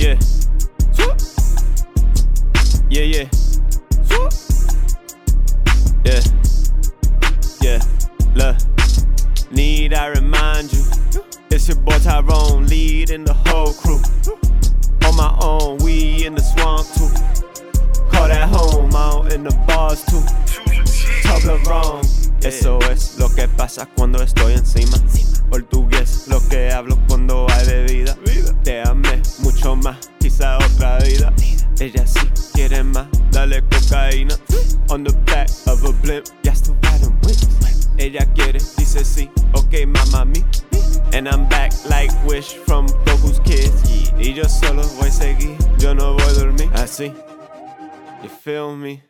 Yeah, 0.00 0.16
yeah. 0.96 1.14
Yeah, 2.88 3.02
yeah. 3.02 3.28
Yeah. 6.06 6.20
Yeah. 7.60 7.80
Look. 8.34 8.56
Need 9.50 9.92
I 9.92 10.06
remind 10.06 10.72
you? 10.72 10.84
It's 11.50 11.68
your 11.68 11.76
boy 11.76 11.98
Tyrone 11.98 12.66
leading 12.66 13.24
the 13.24 13.34
whole 13.44 13.74
crew. 13.74 14.00
On 15.06 15.16
my 15.16 15.36
own, 15.42 15.76
we 15.84 16.24
in 16.24 16.34
the 16.34 16.40
swamp 16.40 16.86
too. 16.96 17.12
Call 18.10 18.28
that 18.28 18.48
home 18.48 18.96
out 18.96 19.30
in 19.34 19.44
the 19.44 19.52
bars 19.66 20.02
too. 20.06 20.24
Toblerone. 21.28 22.06
SOS, 22.40 23.18
lo 23.18 23.28
que 23.28 23.46
pasa 23.48 23.84
cuando 23.84 24.22
estoy 24.22 24.54
encima. 24.54 24.96
Portugués, 25.50 26.26
lo 26.26 26.40
que 26.48 26.70
hablo 26.72 26.96
cuando 27.06 27.46
hay 27.50 27.59
quizá 30.30 30.58
otra 30.58 30.98
vida. 30.98 31.32
Ella 31.80 32.06
sí 32.06 32.20
quiere 32.52 32.82
más, 32.84 33.06
dale 33.30 33.62
cocaína. 33.62 34.34
On 34.88 35.04
the 35.04 35.12
back 35.26 35.48
of 35.66 35.84
a 35.84 35.92
blimp, 36.02 36.26
ya 36.42 36.52
estoy 36.52 36.76
riding. 36.82 37.14
Ella 37.98 38.26
quiere, 38.34 38.60
dice 38.76 39.04
sí, 39.04 39.30
ok, 39.52 39.86
mamá 39.86 40.24
mi. 40.24 40.44
And 41.12 41.28
I'm 41.28 41.48
back 41.48 41.72
like 41.88 42.12
Wish 42.24 42.54
from 42.66 42.86
Goku's 43.04 43.40
Kids. 43.40 43.82
Y 44.18 44.32
yo 44.34 44.44
solo 44.44 44.82
voy 44.98 45.08
a 45.08 45.12
seguir, 45.12 45.56
yo 45.78 45.94
no 45.94 46.14
voy 46.14 46.22
a 46.22 46.32
dormir. 46.32 46.70
Así, 46.74 47.12
you 48.22 48.28
feel 48.28 48.76
me? 48.76 49.09